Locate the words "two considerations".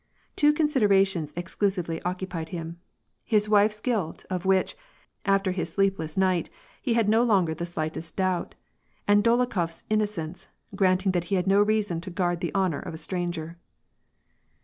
0.35-1.31